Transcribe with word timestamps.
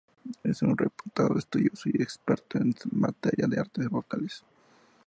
Es 0.43 0.63
un 0.63 0.75
reputado 0.75 1.37
estudioso 1.37 1.87
y 1.93 2.01
experto 2.01 2.57
en 2.57 2.73
materia 2.89 3.45
de 3.45 3.59
artes 3.59 3.87
vocales. 3.87 4.43